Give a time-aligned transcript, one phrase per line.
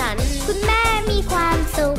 [0.00, 1.96] ฉัน คุณแม่มีความสุข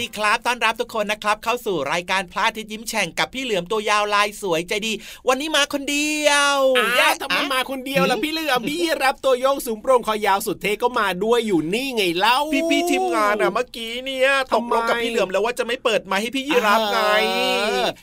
[0.00, 4.92] ดีครับต้อนรับทุกคนนะครับ เข้าสู่รายการพระอาทิตย์ยิ้มแฉ่งกับพี่เหลือมตัวยาวลายสวยใจดี
[5.28, 17.00] วันนี้มาคนเดียวอ้าวทำไมมาคนเดียวแล้วพี่เหลือมพี่รับตัวโยงสูงโปร่งคอยาวสุดเท่ก็มาด้วยอยู่นี่ไงเล่าพี่พี่ๆทีมงานอะเมื่อกี้เนี่ยตกลงกับพี่เหลือมแล้วว่าจะไม่เปิดไมาให้พี่ยีรับไง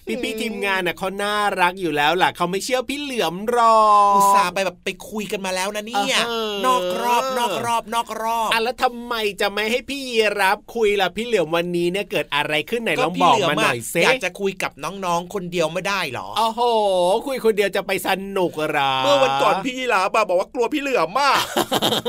[0.08, 16.62] พี่พี่ๆทีมงานน่ะเขาน่ารักอยู่แล้วล่ะเขาไม่เชื่อพี่เหลือมหรอกอุตส่าห์ไปแบบไปคุยกันมาแล้วนะเนี่ยเออนอกรอบนอกรอบนอกรอบอะแล้วทำไมจะไม่ให้พี่ยีรับคุยล่ะพี่เหลือมวันนี้เนี่ยเกิดอะไรขึ้นไหนลองพี่บอกเหลืมาหน่อยเซอยากจะคุยกับน้องๆ คนเดียวไม่ได้หรอโอ้โห
[17.28, 21.40] คุยคนเดียวจะไปสนุกเหรอเมื่อวันก่อนพี่ยีรับอะบอกว่ากลัวพี่เหลือมมาก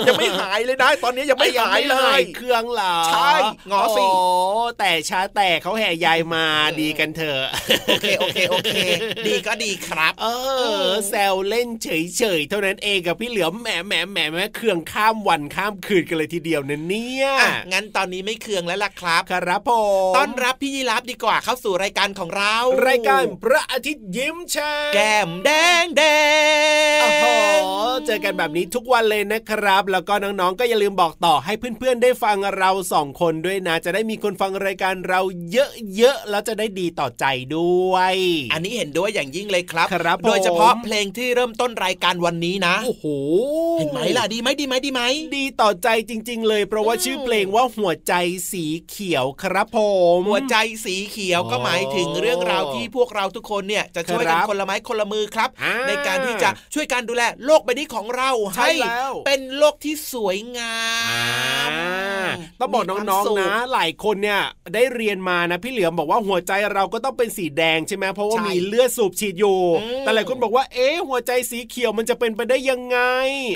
[0.07, 3.33] ยังไม่หายเลยนะตอนนี้ยังไม่หายเลยเครื่องเหรอใช่
[3.71, 6.45] งอสิโแต่ช้าแต่เขาแห่ยายมา
[6.81, 7.43] ดีกันเถอะ
[7.87, 8.77] โอเคโอเคโอเค
[9.27, 10.27] ดีก็ดีครับ เอ
[10.87, 19.71] อแซวเล่นเฉยๆเท่านั้นเองกับพี่เหลือมแหมแหมแหมแหมเครื่องข้ามวันข้ามคืนกันเลยทีเดียวนะเนี่ยอะงั้นตอนนี้ไม่เคืองแล้วล่ะครับครับผ
[20.11, 22.55] มต้อนรับพี่ยีรับดีกว่าเข้าสู่รายการของเรา
[22.89, 25.51] รายการพระอาทิตย์ยิ้มแฉ่งแก้มแด
[25.83, 26.03] งแด
[26.99, 27.27] งโอ้โห
[28.07, 35.21] เจอกันแบบนี้ทุกวันเลยนะครับ แล้วก็น้องๆก็อย่าลืมบอกต่อให้เพื่อนๆได้ฟังเราสองคนด้วยนะ จะได้มีคนฟังรายการเรา
[35.53, 37.25] เยอะๆแล้วจะได้ดีต่อใจ
[37.57, 38.15] ด้วย
[38.53, 43.05] อันนี้เห็นด้วยอย่างยิ่งเลยครับครับโดยเฉพาะผมเพลงที่เริ่มต้นรายการวันนี้นะโอ้โห
[43.79, 45.03] เห็นไหมล่ะดีไหมดีไหมดีไหม
[45.37, 48.15] ดีต่อใจจริง ๆ เลยเพราะว่าอืมชื่อเพลงว่าหัวใจ
[48.51, 49.79] สีเขียวครับผ
[50.17, 60.79] มหัวใจสีเขียวก็หมายถึงเรื่องราวที่พวกเราทุกคนเนี่ยจะช่วยกันครับคนละไม้คนละมือครับอ่าในการที่จะช่วยกันดูแลโลกใบนี้ของเราใช่ให้แล้วเป็นโลกที่สวยงา
[61.69, 62.27] มอ่า
[62.61, 64.41] ต้องบอกมีความน้องสุขๆนะหลายคนเนี่ย
[64.75, 72.99] ได้เรียนมานะพี่เหลือมบอกว่าหัวใจเราก็ต้องเป็นสีแดงใช่ไหมเพราะว่าใช่มีเลือดสูบฉีดอยู่อืมแต่หลายคนบอกว่าเอ๊ะหัวใจสีเขียวมันจะเป็นไปได้ยังไง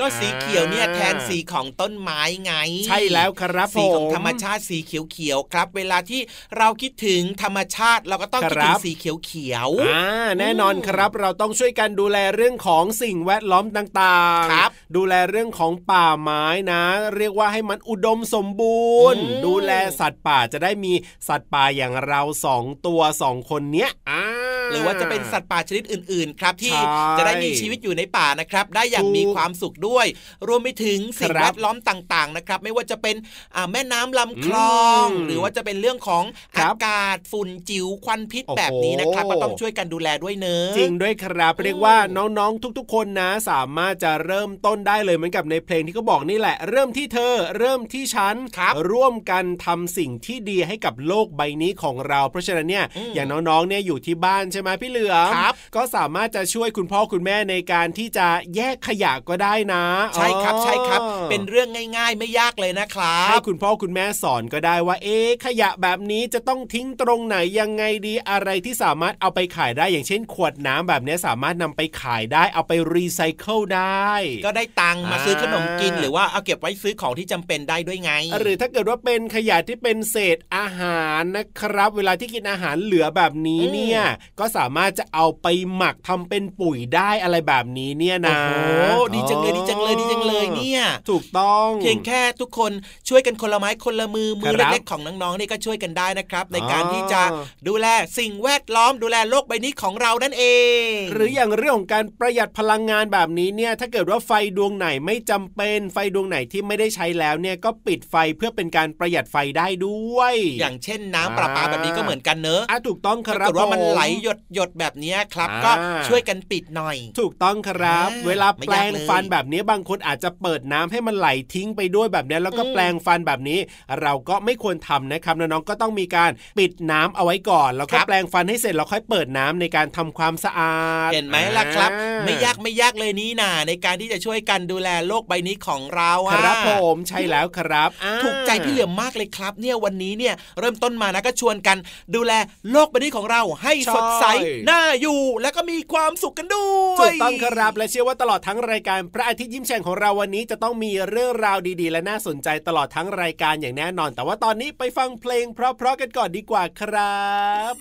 [0.03, 2.53] ก็สีเขียวเนี่ยแทนสีของต้นไม้ไง
[2.87, 6.21] ใช่แล้วครับสีของผมธรรมชาติสีเขียวๆครับเวลาที่
[6.59, 10.05] เราคิดถึงธรรมชาติ เราก็ต้องคิดครัถึงบสีเขียวอ่า
[10.41, 16.83] แน่นอนครับเราต้องช่วยกันดูแลเรื่องของสิ่งแวดล้อมต่างๆครับดูแลเรื่องของป่าไม้นะ
[17.17, 20.93] เรียกว่าให้มันอุดมสมบูรณ์อืมดูแลสัตว์ป่าจะได้มี
[21.29, 26.85] สัตว์ป่าอย่างเราสองตัวสองคนเนี้ยอ่าๆหรือว่าจะเป็นสัตว์ป่าชนิดอื่น ๆ ครับที่ใช่
[27.19, 30.07] จะได้มีชีวิตอยู่ในป่านะครับ ได้อย่างถูกมีความสุขด้วย
[30.49, 33.17] รวมไปถึงสิ่งครับแวดล้อมต่าง ๆ นะครับ ไม่ว่าจะเป็น
[33.57, 36.25] อ่าแม่น้ำลำคลองอืมหรือว่าจะเป็นเรื่องของ
[36.57, 59.85] ครัอาบกาศฝุ่นจิ๋วควันพิษโอ้โหแบบนี้นะครับก็ต้องช่วยกันดูแลด้วยเนอะจริงด้วยครับ เรียกว่าน้องๆทุกๆ คนนะ สามารถจะเริ่มต้นได้เลยเหมือนกับในเพลงที่เขาบอกนี่แหละ เริ่มที่เธอเริ่มที่ฉันครับร่วมกันทำสิ่งที่ดีให้กับโลกใบนี้ของเรา เพราะฉะนั้นเนี่ยอืมอย่างน้องๆเนี่ยอยู่ที่บ้านใช่ไหมพี่เหลือมครับก็สามารถจะช่วยคุณพ่อคุณแม่ในการที่จะแยกขยะก็ได้นะ
[60.15, 74.11] ใช่ครับใช่ครับอ๋อเป็นเรื่องง่าย ๆ ไม่ยากเลยนะครัให้บคุณพ่อคุณแม่สอนก็ได้ว่าเอ๊ะขยะแบบนี้จะต้องทิ้งตรงไหนยังไงดีอะไรที่สามารถเอาไปขายได้อย่างเช่น ขวดน้ำแบบนี้สามารถนำไปขายได้เอาไปรีไซเคิลได้
[74.45, 84.01] ก็ได้ตังค์มาอ่าซื้อขนมกินหรือว่าเอาเก็บไว้ซื้อของที่จำเป็นได้ด้วยไง หรือถ้าเกิดว่าเป็นขยะที่เป็นเศษอาหารนะครับ เวลาที่กินอาหารเหลือแบบนี้เนี่ย
[84.39, 92.73] ก็สามารถจะเอาไปหมักทำเป็นปุ๋ยได้อะไรแบบนี้เนี่ยนะโอ้โหดีจังเลยดีจังเลยดีจังเลยเนี่ย ถูกต้องเพียงแค่ทุกคน
[93.09, 97.23] ช่วยกันคนละไม้คนละมือมือครับเล็กๆของน้องๆนี่ก็ช่วยกันได้นะครับ ในการอ๋อที่จะ
[97.69, 97.87] ดูแล
[98.19, 100.45] สิ่งแวดล้อมดูแลโลกใบนี้ของเรานั่นเอ
[100.89, 115.73] ง หรืออย่างเรื่องของการประหยัดพลังงานแบบนี้เนี่ยถ้าเกิดว่าไฟดวงไหนไม่จำเป็นไฟดวงไหนที่ไม่ได้ใช้แล้วเนี่ยก็ปิดไฟเพื่อเป็นการประหยัดไฟได้ด้วย อย่างเช่นน้ำประปาแบบนี้ก็เหมือนกันเนอะอะถูกต้องคถ้ารับเกิดว่ามันผไหลหยดหยดๆแบบนี้ครับอ่าก็
[116.09, 123.59] ช่วยกันปิดหน่อย ถูกต้องครับอ่าเวลาไม่แปลยากงเลยฟันแบบนี้บางคนอาจจะเปิดน้ำให้มันไหลทิ้งไปด้วยแบบนี้แล้วก็อืมแปลงฟันแบบนี้
[124.03, 130.79] เราก็ไม่ควรทำนะครับน้องๆก็ต้องมีการปิดน้ำเอาไว้ก่อน แล้วก็แปลงฟันให้เสร็จแล้วค่อยเปิดน้ำในการทำความสะอา
[131.09, 141.77] ด เห็นไหมล่ะครับอ่ไม่ยากไม่ยากเลยนี่นาในการที่จะช่วยกันดูแลโลกใบนี้ของเราอะครับผมใช่แล้วครับอ่าถูกใจพี่เหลือมมากเลยครับ เนี่ยวันนี้เนี่ยเริ่มต้นมานะก็ชวนกัน
[142.15, 142.33] ดูแล
[142.73, 144.25] โลกใบนี้ของเราให้สดใส
[144.71, 157.27] น่าอยู่และก็มีความสุขกันด้วยถูกต้องครับและเชื่อว่าตลอดทั้งรายการพระอาทิตย์ยิ้มแฉ่งของเราวันนี้จะต้องมีเรื่องราวดีๆ และน่าสนใจตลอดทั้งรายการอย่างแน่นอน แต่ว่าตอนนี้ไปฟังเพลงเพราะๆกันก่อนดีกว่าครั
[157.73, 157.75] บ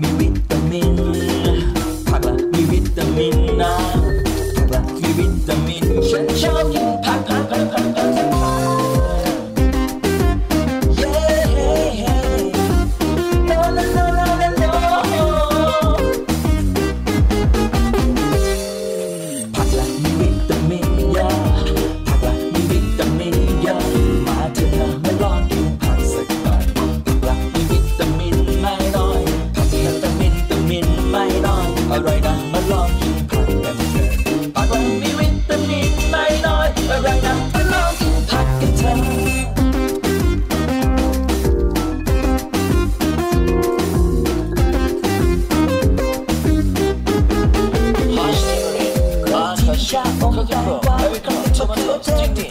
[0.00, 1.21] มีวิตามิน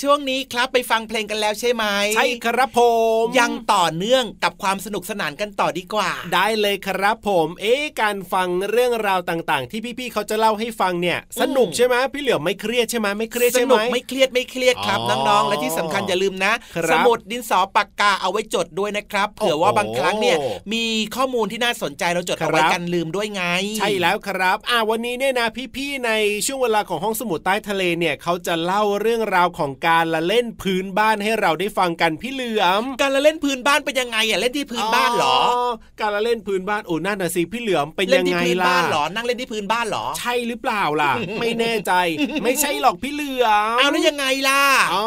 [0.02, 1.84] ช่วงนี้ครับไปฟังเพลงกันแล้วใช่ไหม
[2.16, 2.80] ใช่ครับผ
[3.22, 20.36] มยังต่อเนื่องกับความสนุกสนานกันต่อดีกว่า ได้เลยครับผม เอ๊ะการฟังเรื่องราวต่างๆ ที่พี่ๆเขาจะเล่าให้ฟังเนี่ย สนุกใช่ไหมพี่เหลือมไม่เครียดใช่ไหมไม่เครียดสใช่ไหนุมกไม่เครียดไม่เครียดครับอ๋อน้องๆและที่สำคัญอย่าลืมนะครับสมุดดินสอปากกาเอาไว้จดด้วยนะครับเผื่อว่าโอ้โหบางครั้งเนี่ย
[20.72, 20.84] มี
[21.16, 23.44] ข้อมูลที่น่าสนใจเราจดเอาไว้ครับกันลืมด้วยไง
[23.78, 26.10] ใช่แล้วครับอ่าวันนี้เนี่ยนะพี่ๆใน
[26.46, 35.38] ช่วงเวลาของห้องสมุดใต้ทะเลเนี่ยเขาจะเล่าเรื่องราวของการละเล่นพื้นบ้านให้เราได้ฟังกันพี่เหลือม การละเล่นพื้นบ้านเป็นยังไงอะเล่นที่พื้นบ้านเหรอ
[36.00, 41.92] การละเล่นพื้นบ้านโอ้นั่นน่ะสิพี่เหลือมเป็นเล่นยังที่ไงพื้นล่ะบ้านเหรอนั่งเล่นที่พื้นบ้านเหรอ ใช่หรือเปล่าล่ะ ไม่แน่ใจ
[42.44, 43.46] ไม่ใช่หรอกพี่เหลือ
[43.76, 44.62] มเอาแล้วยังไงล่ะ
[44.94, 45.06] อ๋อ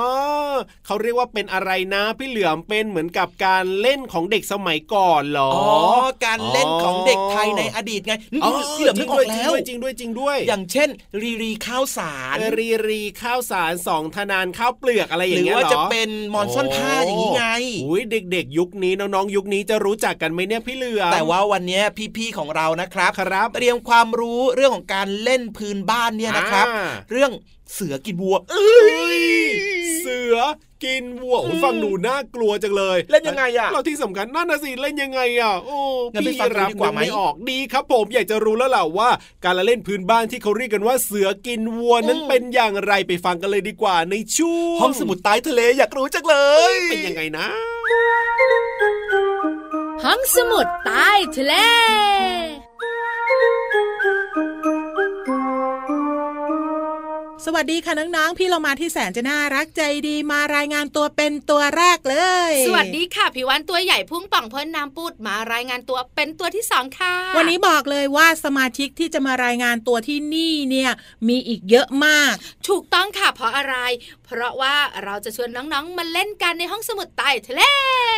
[0.85, 5.67] เขาเรียกว่าเป็นอะไรนะ พี่เหลือมเป็นเหมือนกับการเล่นของเด็กสมัยก่อนเหรออ๋อ
[6.25, 8.13] การเล่นของเด็กไทยในอดีตไง
[8.43, 10.89] อ๋อเหลือมนึกออกแล้วจริงด้วยจริงด้วยจริงด้วย อย่างเช่น
[11.21, 17.45] รีรีข้าวสาร รีรีข้าวสารสองธนานข้าวเปลือกอะไรอหย่ารืงอเงี้ยว่าเหรอจะเป็นมอนซ่อนผ้าอย่างนี้ไง
[17.85, 21.81] อุ้ยเด็ก ๆ ยุคนี้น้องๆยุคนี้จะรู้จักกันไหมเนี่ยพี่เหลือมแต่ว่าวันนี้
[22.17, 27.31] พี่ๆของเรานะครับครับเตรียมความรู้เรื่องของการเล่นพื้นบ้านเนี่ยนะครับอ่าเรื่อง
[27.73, 29.23] เสือกินวัวเอ้ย
[29.99, 30.37] เสือ
[30.85, 35.77] กินวัวโอ้ฟังดูน่ากลัวจังเลยเล่นยังไงอะเราที่สำคัญนั่นนะสิเล่นยังไงอะโอ้
[36.13, 39.09] งั้นไปพี่ฟังกันรับดีกว่าไหมนึออกดีครับผมอยากจะรู้แล้วล่ะว่า
[39.43, 46.35] การละเล่นพื้นบ้านที่เขาเรียกกันว่าเสือกินวัวนั้นเป็นอย่างไรไปฟังกันเลยดีกว่าในช่วงห้องสมุดใต้ทะเลอยากรู้จังเล
[46.71, 47.47] ย เป็นยังไงนะ
[50.03, 51.53] ห้องสมุดใต้ทะเล
[57.47, 62.15] สวัสดีค่ะน้องๆ พี่เรามาที่แสนจะน่ารักใจดีมารายงานตัวเป็นตัวแรกเล
[62.49, 70.91] ย สวัสดีค่ะพี่วันตัวใหญ่พุ่งป่องพ้นน้ำปูดมารายงานตัวเป็นตัวที่สองค่ะ วันนี้บอกเลยว่าสมาชิกที่จะมารายงานตัวที่นี่เนี่ย
[71.27, 72.33] มีอีกเยอะมาก
[72.67, 73.75] ถูกต้องค่ะเพราะอะไร
[74.25, 77.61] เพราะว่าเราจะชวนน้องๆ มาเล่นกันในห้องสมุดใต้ทะเล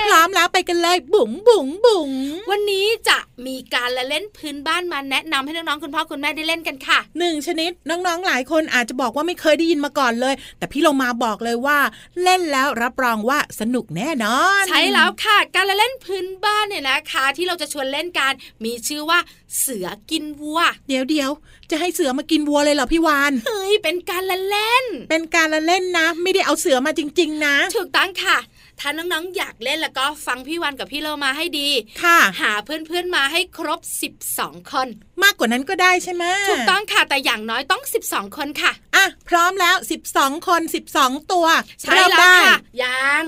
[0.06, 2.10] พร้อมแล้วไปกันเลยบุ๋งบุ๋งบุ๋ง
[2.52, 11.78] วันนี้จะมีการละเล่นพื้นบ้านมาแนะนำให้น้องๆ คุณพ่อคุณแม่ได้เล่นกันค่ะหนึ่งชนิดน้องๆ หลายคนอาจจะบอกว่าไม่เคยได้ยินมาก่อนเลย แต่พี่เรามาบอกเลยว่า
[12.24, 18.34] เล่นแล้วรับรองว่าสนุกแน่นอน ใช่แล้วค่ะ การละเล่นพื้นบ้านเนี่ยนะคะ ที่เราจะชวนเล่นกัน
[18.66, 19.20] มีชื่อว่า
[19.62, 21.32] เสือกินวัว เดี๋ยวเดี๋ยว
[21.70, 28.38] จะให้เสือมากินวัวเลยเหรอพี่วานเฮ้ยเป็นการละเล่น เป็นการละเล่นนะ ไม่ได้เอาเสือมาจริง ๆ นะถูกต้องค่ะ
[28.80, 31.70] ถ้าน้องๆอยากเล่นแล้วก็ฟังพี่วันกับพี่เรามาให้ดี
[32.04, 33.80] ค่ะ หาเพื่อนๆมาให้ครบ
[34.24, 34.88] 12 คน
[35.24, 39.76] มากกว่านั้นก็ได้ใช่ไหมถูกต้องค่ะ แต่อย่างน้อยต้อง 12 คนค่ะ อะ พร้อมแล้ว
[40.12, 40.62] 12 คน
[40.96, 41.48] 12 ตัว
[41.82, 43.24] ใช่เริ่มแล้วได้ค่ะ ยัง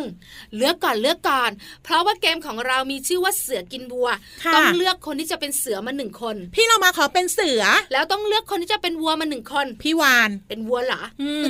[0.57, 1.51] เลือกก่อนเลือกก่อน
[1.83, 4.09] เพราะว่าเกมของเรามีชื่อว่าเสือกินบัว
[4.45, 7.63] ค่ะต้องเลือกคนที่จะเป็นเสือมาหนึ่งคน พี่เรามาขอเป็นเสือ
[7.93, 11.45] แล้วต้องเลือกคนที่จะเป็นวัวมาหนึ่งคน พี่วาน เป็นวัวเหรออืม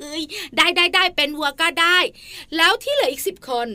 [0.00, 0.22] เฮ้ย
[0.56, 1.98] ได้ได้ได้เป็นวัวก็ได้
[2.56, 3.68] แล้วที่เหลืออีกสิบคน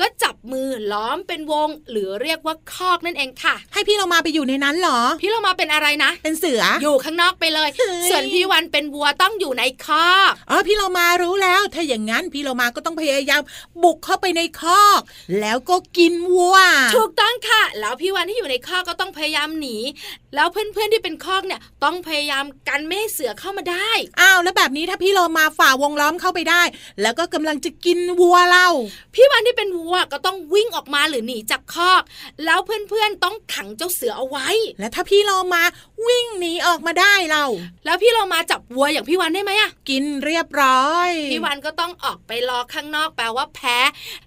[0.00, 13.42] ก็จับมือล้อมเป็นวง หรือเรียกว่าคอกนั่นเองค่ะ ให้พี่เรามาไปอยู่ในนั้นเหรอ พี่เรามาเป็นอะไรนะ เป็นเสืออยู่ข้างนอกไปเลยเฮ้ยส่วนพี่วันเป็นวัวต้องอยู่ในคอกอ๋อพี่เรามารู้แล้ว ถ้าอย่างนั้นพี่เรามาก็ต้องพยายาม
[13.82, 15.00] บุกเข้าไปในคอก
[15.40, 16.56] แล้วก็กินวัว
[16.96, 19.76] ถูกต้องค่ะ แล้วพี่วันที่อยู่ในคอกก็ต้องพยายามหนี
[20.34, 26.62] แล้วเพื่อนๆที่เป็นคอกเนี่ยต้องพยายามกันไม่ให้เสือเข้ามาได้อ้าวแล้วแบบนี้ถ้าพี่เรามาฝ่าวงล้อมเข้าไปได้
[27.02, 28.66] แล้วก็กำลังจะกินวัวเรา
[29.20, 32.02] พี่วันที่เป็นวัวก็ต้องวิ่งออกมาหรือหนีจากคอก
[32.44, 34.48] แล้วเพื่อนๆต้องขังเจ้าเสือเอาไว้
[34.80, 35.62] และถ้าพี่เรามา
[36.06, 37.44] วิ่งหนีออกมาได้เรา
[37.84, 43.78] แล้วพี่เรามาจับวัวอย่างพี่วันได้ไหมอะกินเรียบร้อย พี่วันก็ต้องออกไปรอข้างนอกแปลว่าแพ้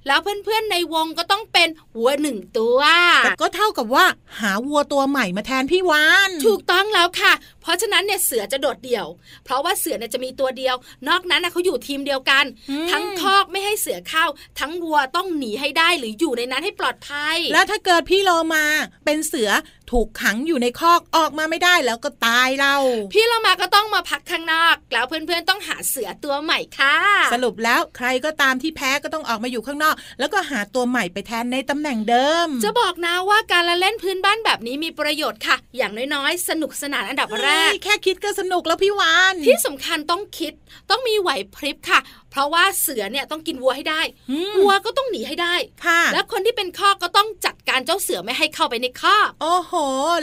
[0.08, 2.80] แล้วเพื่อนๆในวงก็ต้องเป็นวัวหนึ่งตัว
[3.24, 4.06] แต่ก็เท่ากับว่า
[4.40, 9.08] หาวัวตัวใหม่มาแทนพี่วานถูกต้องแล้วค่ะเพราะฉะนั้นเนี่ยเสือจะโดดเดี่ยว
[9.46, 10.76] เพราะว่าเสือเนี่ยจะมีตัวเดียว
[11.08, 14.26] นอกนั้นนะเขาอยู่ทีมเดียวกันอืมทั้งคอกไม่ให้เสือเข้า
[14.60, 18.66] ทั้งวัวต้องหนีให้ได้หรืออยู่ในนั้นให้ปลอดภัย แล้วถ้าเกิดพี่โลมา
[19.06, 19.50] เป็นเสือ
[19.92, 22.76] ถูกขังอยู่ในคอกออกมาไม่ได้แล้วก็ตายเรา
[23.14, 26.96] พี่เรามาก็ต้องมาพักข้างนอก แล้วเพื่อนๆต้องหาเสือตัวใหม่ค่ะ
[27.34, 40.54] สรุปแล้วใครก็ตามที่แพ้ก็ต้องออกมาอยู่ข้างนอก แล้วก็หาตัวใหม่ไปแทนในตำแหน่งเดิม จะบอกนะว่าการละเล่นพื้นบ้านแบบนี้มีประโยชน์ค่ะ อย่างน้อยๆ สนุกสนานอันดับแรกเฮ้ยแค่คิดก็สนุกแล้วพี่วานที่สำคัญต้องคิด
[40.90, 42.00] ต้องมีไหวพริบค่ะ
[42.32, 49.74] เพราะว่าเสือเนี่ยต้องกินวัวให้ได้อืมวัวก็ต้องหนีให้ได้ค่ะและคนที่เป็นคอกก็ต้องจัดการเจ้าเสือไม่ให้เข้าไปในคอกโอ้โห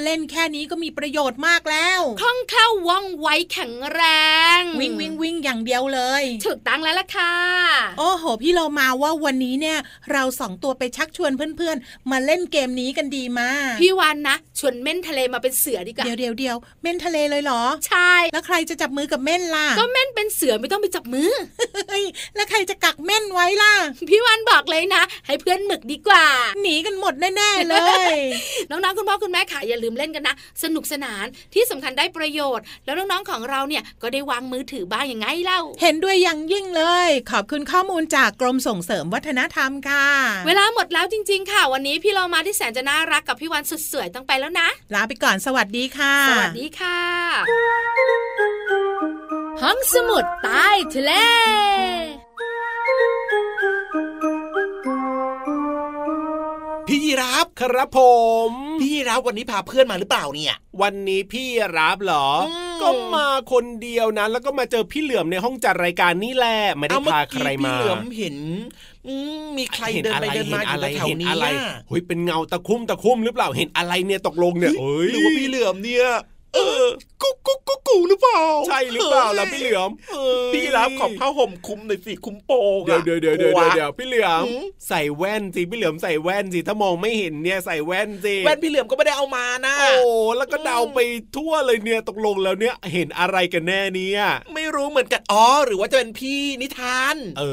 [0.05, 4.03] เล่นแค่นี้ก็มีประโยชน์มากแล้วคล่องแคล่วว่องไวแข็งแร
[4.61, 7.35] ง วิ่งวิ่งวิ่งอย่างเดียวเลยถูกตั้งแล้วล่ะค่ะ
[7.99, 9.79] โอ้โห พี่เรามาว่าวันนี้เนี่ย
[10.13, 13.49] เราสองตัวไปชักชวนเพื่อนๆ มาเล่นเกมนี้กันดีมา
[13.81, 21.31] พี่วันนะชวนเม่นทะเลมาเป็นเสือดีกว่าเดี๋ยวเดี๋ยวเดี๋ยวเม่นทะเลเลยเหรอ ใช่ แล้วใครจะจับมือกับเม่นล่ะก็เม่นเป็นเสือไม่ต้องไปจับมือ
[21.89, 21.98] เฮ้ย
[22.35, 23.75] แล้วใครจะกักเม่นไว้ล่ะ
[24.11, 26.25] พี่วันบอกเลยนะ ให้เพื่อนหมึกดีกว่า
[26.63, 27.77] หนีกันหมดแน่ๆเล
[28.13, 28.17] ย
[28.71, 40.07] น้องๆคุณพ่อคุณแม่ค่ะอย่าลืมเล่นกันนะ สนุกสนานที่สำคัญได้ประโยชน์ แล้วน้องๆของเราเนี่ยก็ได้วางมือถือบ้างอย่างไงเล่า เห็นด้วยอย่างยิ่งเลย ขอบคุณข้อมูลจากกรมส่งเสริมวัฒนธรรมค่ะ
[40.47, 48.58] เวลาหมดแล้วจริง ๆ ค่ะ วันนี้พี่เรามาที่แสนจะน่ารักกับพี่วันสุดสวยต้องไปแล้วนะ ลาไปก่อนสวัสดีค่ะ สวัสดีค่ะ
[49.63, 51.13] ห้องสมุดใต้ทะเล
[56.89, 58.01] พี่ยีรับครับผ
[58.49, 68.37] ม พี่ยีรับวันนี้พาเพื่อนมาหรือเปล่าเนี่ย วันนี้พี่รับเหรออืมก็มาคนเดียวนะ แล้วก็มาเจอพี่เหลือมในห้องจัดรายการนี่แหละไม่ได้เอาเมื่อพากี้ใครพี่มาเหลือมเห็น
[69.07, 76.07] อืมมีใครเดินไปเดินมาอยู่แถวเห็นๆนี้อะไรอะเฮ้ยเป็นเงาตะคุ่มตะคุ่มหรือเปล่าเห็นอะไรเนี่ยตกลงเนี่ยเอ้ยหรือว่าพี่เหลือมเนี่ย
[76.55, 76.85] เออ
[77.23, 89.91] กุ๊กกุ๊กกุ๊กกูหรือเปล่า ใช่หรือเปล่าล่ะพี่เหลือมเอ้ยพี่รับขอบผ้าห่มคลุมหน่อยสิคลุมโปงเดี๋ยวอะเดี๋ยวเดี๋ยวเดี๋ยวกลัเดี๋ยวพี่เหลือมหืมใส่แว่นสิพี่เหลือมใส่แว่นสิถ้ามองไม่เห็นเนี่ยใส่แว่นสิแว่นพี่เหลือมก็ไม่ได้เอามานะโอ้
[90.37, 90.99] แล้วก็เดาไป
[91.37, 94.23] ทั่วเลยเนี่ยตกลงแล้วเนี่ยเห็นอะไรกันแน่เนี่ย
[94.55, 97.45] ไม่รู้เหมือนกันอ๋อหรือว่าจะเป็นพี่นิทาน เอ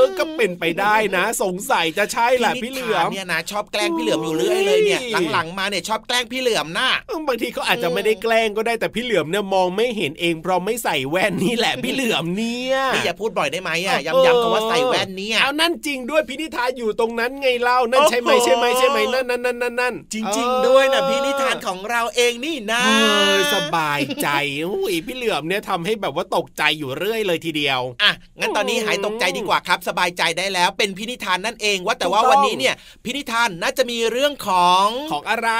[0.00, 22.90] อ ก็เป็นไปได้นะ สงสัยจะใช่แหละพี่เหลือมเนี่ยนะชอบแกล้งพี่เหลือมอยู่เรื่อยเลยเนี่ยอุ้ยหลังๆมาเนี่ยชอบแกล้งพี่เหลือมน่ะเออบางทีเขาอาจจะไม่ได้แกล้งก็ได้แต่พี่เหลือมเนี่ยมองไม่เห็นเองเพราะไม่ใส่แว่นนี่แหละพี่เหลือมเนี่ยพี่อย่าพูดบ่อยได้ไหมอะย้ำๆคำว่าใส่แว่นเนี่ยเอานั่นจริงด้วยพี่นิทานอยู่ตรงนั้นไงเล่านั่นใช่ไหมโอ้โหใช่ไหมใช่ไหมนั่นนั่นนั่นนั่นนั่นจริง ๆ ด้วยนะพี่นิทานของเราเองนี่นะเอ
[23.34, 24.28] อสบายใจ
[24.66, 35.50] อุ้ยพี่เหลือมเนี่ยทำให้แบบว่าตกใจอยู่เรื่อยเลยทีเดียวอะงั้นตอนนี้หายตกใจดีกว่าครับ สบายใจได้แล้วเป็นพินิทานนั่นเองว่าแต่ว่าถูกต้องวันนี้เนี่ยพินิทานน่าจะมีเรื่องของของอะไร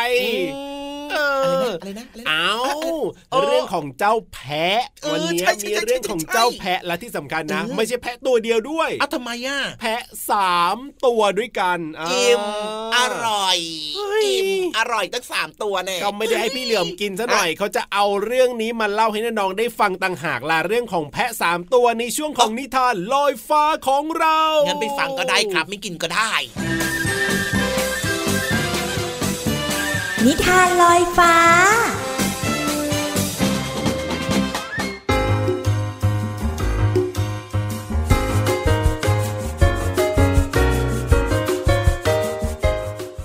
[1.16, 2.52] อืมเอออะไรนะอะไรนะอะไรนะเอา
[3.30, 10.76] เออเรื่องของเจ้าแพะเออวันนี้ใช่ใช่มีใช่เรื่องของใช่เจ้าแพะและที่สำคัญนะเออไม่ใช่แพะตัวเดียวด้วยอะทำไมอะแพะสาม
[11.06, 11.78] ตัวด้วยกัน
[12.12, 12.42] อิ่ม
[12.96, 13.58] อร่อย
[13.96, 26.32] เฮ้ยอิ่มอร่อยตั้งสามตัวเนี่ยก็ไม่ได้ให้พี่เหลือมกินซะหน่อยเขาจะเอาเรื่องนี้มาเล่าให้น้องๆได้ฟังต่างหากล่ะเรื่องของแพะสามตัวในช่วงของนิทานลอยฟ้าของเรางั้งั้นไปฟังก็ได้ครับไม่กินก็ได้
[30.28, 31.34] นิทานลอยฟ้า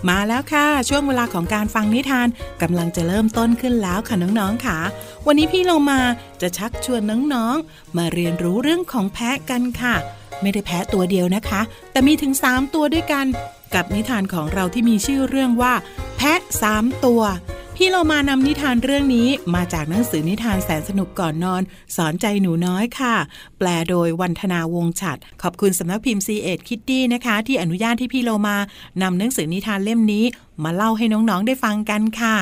[0.10, 2.28] มาแล้วค่ะ ช่วงเวลาของการฟังนิทาน
[2.62, 4.78] กำลังจะเริ่มต้นขึ้นแล้วค่ะน้องๆค่ะ
[5.28, 6.02] วันนี้พี่เรามา
[6.42, 7.02] จะชักชวน
[7.34, 9.96] น้องๆ มาเรียนรู้เรื่องของแพะกันค่ะ
[10.42, 11.62] ไม่ได้แพะตัวเดียวนะคะ
[11.92, 13.28] แต่มีถึง 3 ตัวด้วยกัน
[13.76, 15.74] กับนิทานของเราที่มีชื่อเรื่องว่า
[16.18, 17.24] แพะ3ตัว
[17.76, 21.62] พี่เรามานำนิทานเรื่องนี้มาจากหนังสือนิทานแสนสนุกก่อนนอน
[21.96, 23.16] สอนใจหนูน้อยค่ะ
[23.58, 28.58] แปลโดยวันธนาวงศ์ฉัด ขอบคุณสำนักพิมพ์ C ีเอ็ดคิตตี้นะคะ ที่อนุญาตให้พี่เรามา
[29.02, 30.26] นำหนังสือนิทานเล่มนี้
[30.64, 32.36] มาเล่าให้น้องๆได้ฟังกันค่ะ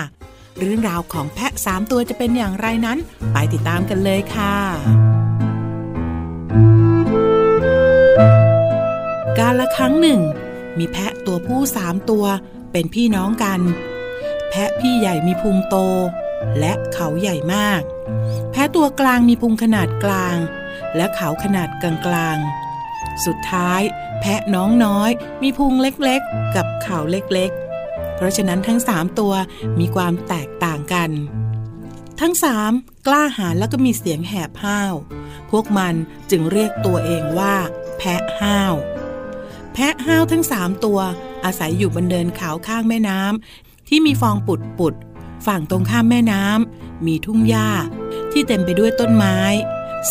[0.59, 2.97] เรื่องราวของแพะสามตัวจะเป็นอย่างไรนั้น
[3.33, 4.55] ไปติดตามกันเลยค่ะ
[9.39, 10.19] การละครั้งหนึ่ง
[10.77, 12.25] มีแพะตัวผู้สามตัว
[12.71, 13.61] เป็นพี่น้องกัน
[14.49, 15.75] แพะพี่ใหญ่มีพุงโต
[16.59, 17.81] และเขาใหญ่มาก
[18.51, 20.37] แพะตัวกลางมีพุงขนาดกลาง
[20.95, 23.81] และเขาขนาดกลางๆ สุดท้าย
[24.21, 29.33] แพะน้องน้อยมีพุงเล็กๆ กับเขาเล็กๆ เพราะฉะนั้นทั้งสามตัว
[29.79, 31.11] มีความแตกต่างกัน
[32.21, 32.71] ทั้งสาม
[33.07, 34.93] กล้าหาญแล้วก็มีเสียงแหบห้าว
[35.51, 35.95] พวกมัน
[36.31, 37.55] จึงเรียกตัวเองว่า
[37.97, 38.73] แพะห้าว
[39.73, 40.99] แพะห้าวทั้งสามตัว
[41.45, 44.93] อาศัยอยู่บนเดินเขาข้างแม่น้ำที่มีฟองปุดปุด
[45.45, 47.69] ฝั่งตรงข้ามแม่น้ำมีทุ่งหญ้า
[48.31, 49.37] ที่เต็มไปด้วยต้นไม้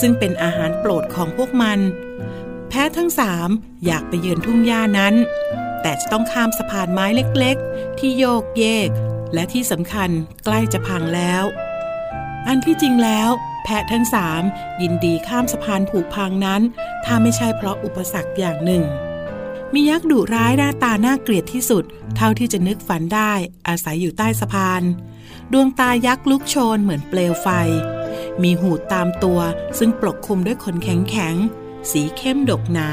[0.00, 1.78] ซึ่งเป็นอาหารโปรดของพวกมัน
[2.68, 3.48] แพะทั้งสาม
[3.86, 5.14] อยากไปเยือนทุ่งหญ้านั้น
[5.82, 7.06] แต่จะต้องข้ามสะพานไม้
[7.38, 8.88] เล็กๆ ที่โยกเยก
[9.34, 10.10] และที่สำคัญ
[10.44, 11.44] ใกล้จะพังแล้ว
[12.46, 13.30] อันที่จริงแล้ว
[13.64, 14.42] แพะทั้งสาม
[14.82, 16.62] ยินดีข้ามสะพานผูกพังนั้น
[17.04, 18.82] ถ้าไม่ใช่เพราะอุปสรรคอย่างหนึ่ง
[19.74, 21.84] มียักษ์ดุร้ายหน้าตาน่าเกลียดที่สุด
[22.16, 23.32] เท่าที่จะนึกฝันได้
[23.68, 24.82] อาศัยอยู่ใต้สะพาน
[25.52, 27.48] ดวงตายักษ์ลุกโชนเหมือนเปลวไฟ
[28.42, 29.40] มีหูตามตัว
[29.78, 32.90] ซึ่งปกคลุมด้วยขนแข็งๆ สีเข้มดกหนา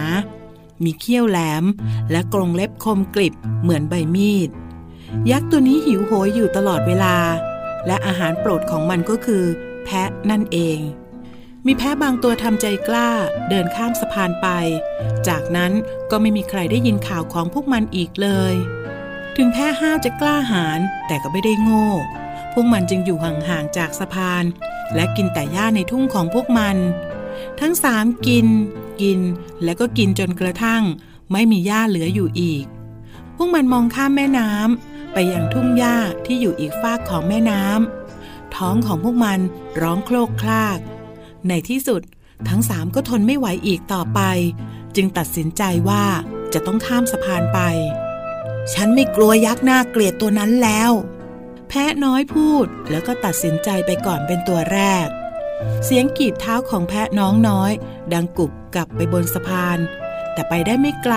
[0.83, 1.63] มีเขี้ยวแหลม
[2.11, 4.49] และกรงเล็บคมกริบเหมือนใบมีด
[5.31, 7.17] ยักษ์ตัวนี้หิวโหยอยู่ตลอดเวลา
[7.87, 9.43] และอาหารโปรดของมันก็คือ
[9.83, 10.79] แพะนั่นเอง
[11.67, 13.09] มีแพะบางตัวทำใจกล้า
[13.49, 14.47] เดินข้ามสะพานไป
[15.27, 15.71] จากนั้น
[16.11, 18.53] ก็ไม่มีใครได้ยินข่าวของพวกมันอีกเลย
[19.37, 21.87] ถึงแพะห้าวจะกล้าหาญแต่ก็ไม่ได้โง่
[22.53, 24.43] พวกมันจึงอยู่ห่างๆจากสะพาน
[24.95, 26.77] และกินแต่หญ้าในทุ่งของพวกมัน
[27.59, 28.47] ทั้งสามกิน
[29.01, 29.19] กิน
[29.63, 30.83] แล้วก็กินจนกระทั่ง
[31.31, 32.65] ไม่มีหญ้าเหลืออยู่อีก
[33.35, 39.39] พวกมันมองข้ามแม่น้ำไปยังทุ่งหญ้าที่อยู่อีกฝากของแม่น้ำท้องของพวกมัน
[39.81, 40.79] ร้องโคลกคลาก
[41.49, 42.01] ในที่สุด
[42.49, 44.21] ทั้งสามก็ทนไม่ไหวอีกต่อไป
[44.95, 46.05] จึงตัดสินใจว่า
[46.53, 47.59] จะต้องข้ามสะพานไป
[48.73, 50.91] ฉันไม่กลัวยักษ์หน้าเกลียดตัวนั้นแล้ว
[51.69, 55.07] แพะน้อยพูดแล้วก็ตัดสินใจไปก่อนเป็นตัวแรก
[55.85, 57.71] เสียงกีบเท้าของแพะน้องน้อย
[58.13, 59.77] ดังกุบกลับไปบนสะพาน
[60.33, 61.15] แต่ไปได้ไม่ไกล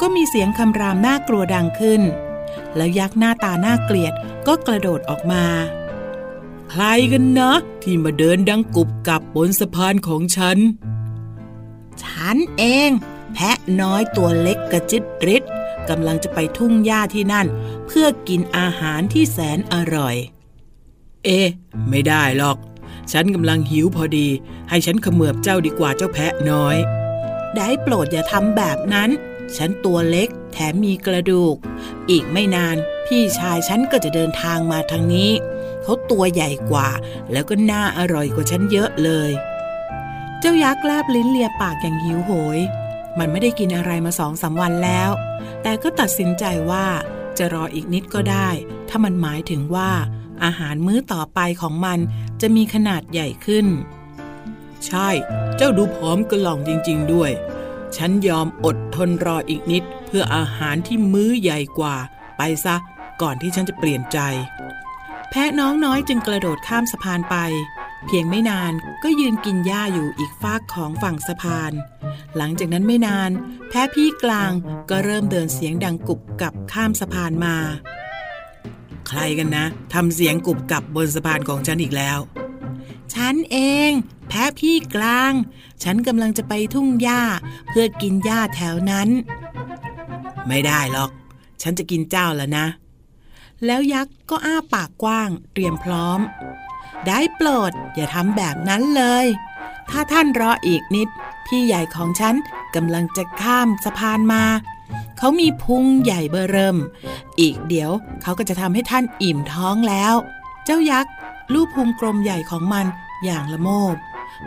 [0.00, 2.02] ก็มีเสียงคำรามน่ากลัวดังขึ้น
[2.76, 4.14] แล้วยักษ์หน้าตาน่าเกลียด
[4.46, 5.44] ก็กระโดดออกมา
[6.74, 10.58] ใครกันนะ ที่มาเดินดังกุบกับบนสะพานของฉัน
[12.02, 12.90] ฉันเอง
[13.34, 15.42] แพะน้อยตัวเล็กกระจิตริด
[15.88, 17.46] กำลังจะไปทุ่งหญ้าที่นั่น
[17.86, 20.16] เพื่อกินอาหารที่แสนอร่อย
[21.24, 21.46] เอ๊ะ
[21.88, 22.56] ไม่ได้หรอก
[23.12, 24.28] ฉันกำลังหิวพอดี
[24.68, 26.76] ให้ฉันขมือบเจ้าดีกว่าเจ้าแพะน้อย
[27.56, 29.10] ได้โปรดอย่าทำแบบนั้น
[29.56, 31.56] ฉันตัวเล็กแถมมีกระดูก
[32.10, 35.30] อีกไม่นาน พี่ชายฉันก็จะเดินทางมาทางนี้
[35.82, 36.88] เขาตัวใหญ่กว่า
[37.32, 39.30] แล้วก็น่าอร่อยกว่าฉันเยอะเลย
[40.40, 42.58] เจ้ายักษ์แลบลิ้นเลียปากอย่างหิวโหย
[43.18, 45.10] มันไม่ได้กินอะไรมาสองสาวันแล้ว
[45.62, 46.86] แต่ก็ตัดสินใจว่า
[47.38, 48.48] จะรออีกนิดก็ได้
[48.88, 49.90] ถ้ามันหมายถึงว่า
[50.44, 51.98] อาหารมื้อต่อไปของมัน
[52.40, 53.66] จะมีขนาดใหญ่ขึ้น
[54.86, 55.08] ใช่
[55.56, 57.30] เจ้าดูผอมกระหล่องจริง ๆ ด้วย
[57.96, 61.96] ฉันยอมอดทนรออีกนิด เพื่ออาหารที่มื้อใหญ่กว่า
[62.36, 62.76] ไปซะ
[63.22, 64.18] ก่อนที่ฉันจะเปลี่ยนใจ
[65.34, 67.36] แพะน้องน้อยจึงกระโดดข้ามสะพานไป
[68.06, 71.72] เพียงไม่นานก็ยืนกินหญ้าอยู่อีกฟากของฝั่งสะพาน
[72.36, 73.30] หลังจากนั้นไม่นาน
[73.68, 74.50] แพะพี่กลาง
[74.90, 77.56] ก็เริ่มเดินเสียงดังกุบกับข้ามสะพานมา
[79.08, 82.18] ใครกันนะทำเสียงกุบกับบนสะพานของฉันอีกแล้ว
[83.14, 83.90] ฉันเอง
[84.28, 85.32] แพะพี่กลาง
[85.82, 87.22] ฉันกำลังจะไปทุ่งหญ้า
[87.68, 89.08] เพื่อกินหญ้าแถวนั้น
[90.48, 91.10] ไม่ได้หรอก
[91.62, 92.66] ฉันจะกินเจ้าแล้วนะ
[93.66, 96.20] แล้วยักษ์ก็อ้าปากกว้าง เตรียมพร้อม
[97.06, 99.26] ได้โปรดอย่าทำแบบนั้นเลย
[99.90, 101.08] ถ้าท่านรออีกนิด
[101.46, 102.34] พี่ใหญ่ของฉัน
[102.74, 104.44] กำลังจะข้ามสะพานมา
[105.18, 106.76] เขามีพุงใหญ่เบอเริ่ม
[107.40, 107.90] อีกเดี๋ยว
[108.22, 110.14] เขาก็จะทำให้ท่านอิ่มท้องแล้ว
[110.64, 111.12] เจ้ายักษ์
[111.52, 112.86] ลูบพุงกลมใหญ่ของมัน
[113.24, 113.96] อย่างละโมบ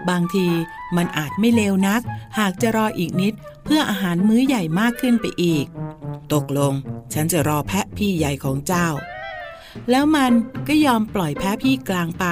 [0.10, 0.48] บางที
[0.96, 2.02] มันอาจไม่เลวนัก
[2.40, 5.66] หากจะรออีกนิด เพื่ออาหารมื้อใหญ่มากขึ้นไปอีก
[6.34, 6.74] ตกลง
[7.14, 8.88] ฉันจะรอแพะพี่ใหญ่ของเจ้า
[9.90, 10.32] แล้วมัน
[10.68, 12.26] ก็ยอมปล่อยแพะพี่กลางไป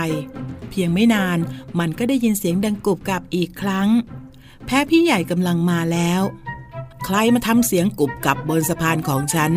[0.69, 1.37] เพียงไม่นาน
[1.79, 3.89] มันก็ได้ยินเสียงดังกุบกับอีกครั้ง
[4.65, 6.21] แพะพี่ใหญ่กำลังมาแล้ว
[7.05, 9.51] ใครมาทำเสียงกุบกับบนสะพานของฉัน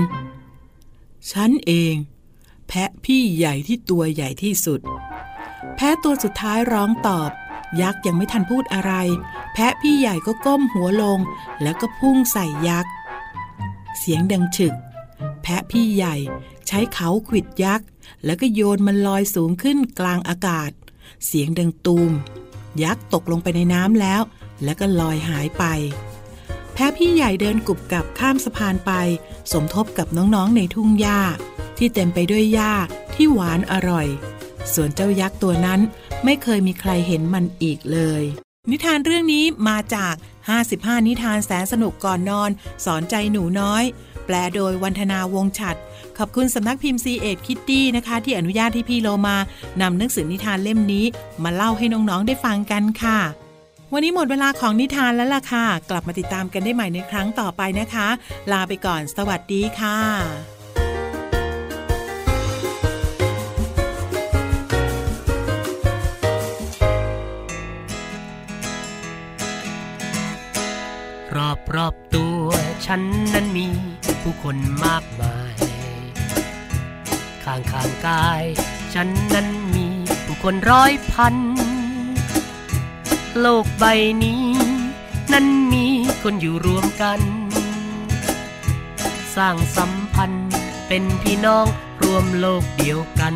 [1.33, 1.95] ฉันเอง
[2.69, 4.81] แพะพี่ใหญ่ที่ตัวใหญ่ที่สุด
[5.77, 7.31] แพะตัวสุดท้ายร้องตอบ
[7.82, 8.92] ยักษ์ยังไม่ทันพูดอะไร
[9.52, 11.18] แพะพี่ใหญ่ก็ก้มหัวลง
[11.62, 12.92] แล้วก็พุ่งใส่ยักษ์
[13.98, 14.74] เสียงดังฉึก
[15.42, 16.16] แพะพี่ใหญ่
[16.66, 17.86] ใช้เขาขวิดยักษ์
[18.24, 20.70] แล้วก็โยนมันลอยสูงขึ้นกลางอากาศ
[21.26, 22.12] เสียงดังตูม
[22.82, 24.22] ยักษ์ตกลงไปในน้ำแล้ว
[24.64, 25.64] แล้วก็ลอยหายไป
[26.74, 28.92] แพะพี่ใหญ่เดินกุบกับข้ามสะพานไป
[29.52, 31.20] สมทบกับน้องๆในทุ่งหญ้า
[31.78, 32.72] ที่เต็มไปด้วยหญ้า
[33.14, 34.06] ที่หวานอร่อย
[34.74, 35.81] ส่วนเจ้ายักษ์ตัวนั้น
[36.24, 38.22] ไม่เคยมีใครเห็นมันอีกเลย
[38.70, 40.14] นิทานเรื่องนี้มาจาก
[40.61, 42.50] 55 นิทานแสนสนุกก่อนนอน
[42.85, 43.85] สอนใจหนูน้อย
[44.26, 45.76] แปลโดยวันธนาวงฉัด
[46.18, 49.37] ขอบคุณสำนักพิมพ์ซีเอ็ดคิตตี้นะคะ ที่อนุญาตให้พี่โลมา
[49.81, 51.05] นำหนังสือนิทานเล่มนี้
[51.42, 53.18] มาเล่าให้น้องๆได้ฟังกันค่ะ
[53.92, 58.09] วันนี้หมดเวลาของนิทานแล้วล่ะค่ะ กลับมาติดตามกันได้ใหม่ในครั้งต่อไปนะคะ
[58.52, 60.56] ลาไปก่อน สวัสดีค่ะ
[71.76, 72.46] รอบตัว
[72.86, 73.02] ฉัน
[73.34, 73.68] นั้นมี
[74.22, 75.56] ผู้คนมากมาย
[77.44, 78.44] ข้างข้างกาย
[78.94, 79.86] ฉันนั้นมี
[80.24, 81.34] ผู้คนร้อยพัน
[83.40, 83.84] โลกใบ
[84.24, 84.44] นี้
[85.32, 85.84] นั้นมี
[86.22, 87.20] คนอยู่รวมกัน
[89.36, 90.50] สร้างสัมพันธ์
[90.88, 91.66] เป็นพี่น้อง
[92.02, 93.34] รวมโลกเดียวกัน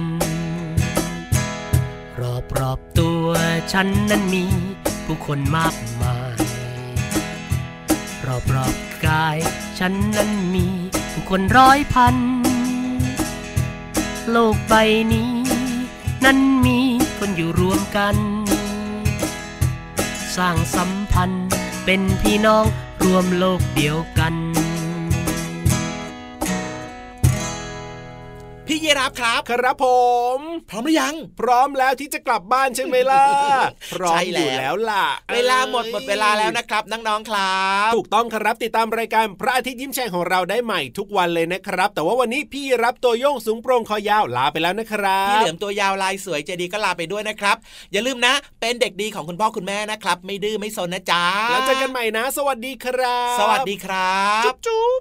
[2.21, 3.27] รอบรอบตัว
[3.73, 4.45] ฉันนั้นมี
[5.05, 6.20] ผู้คนมากมาย
[8.41, 8.77] รอบรอบ
[9.07, 9.39] กาย
[9.79, 10.67] ฉันนั้นมี
[11.31, 12.17] คนร้อยพัน
[14.31, 14.75] โลกใบ
[15.13, 15.33] นี้
[16.25, 16.79] นั้นมี
[17.19, 18.17] คนอยู่รวมกัน
[20.37, 21.49] สร้างสัมพันธ์
[21.85, 22.65] เป็นพี่น้อง
[23.05, 24.35] รวมโลกเดียวกัน
[28.81, 29.87] พี่ยีรับครับ ครับผ
[30.37, 30.39] ม
[30.71, 33.25] พร้อมหรือยัง พร้อมแล้วที่จะกลับบ้านใช่ไหมล่ะ
[33.93, 47.57] พร้อมใช่อแล้วยู่แล้วล่ะ เวลาหมดหมดเวลาแล้วนะครับน้องๆครับ ถูกต้องครับติดตามรายการพระอาทิตย์ยิ้มแฉ่งของเราได้ใหม่ทุกวันเลยนะครับ แต่ว่าวันนี้พี่รับตัวโยงสูงโปร่งคอยาวลาไปแล้วนะครับพี่เหลือมตัวยาวลายสวยใจดีก็ลาไปด้วยนะครับ
[47.93, 55.01] อย่าลืมนะ เป็นเด็กดีของคุณพ่อคุณแม่นะครับ ไม่ดื้อไม่ซนนะจ๊ะแล้วเจอกันใหม่นะ สวัสดีครับ สวัสดีครับ จุ๊บจุ๊บ